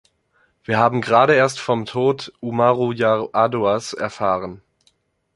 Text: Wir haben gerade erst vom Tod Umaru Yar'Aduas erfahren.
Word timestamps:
Wir 0.63 0.79
haben 0.79 0.99
gerade 1.01 1.35
erst 1.35 1.59
vom 1.59 1.85
Tod 1.85 2.33
Umaru 2.39 2.91
Yar'Aduas 2.91 3.93
erfahren. 3.93 4.63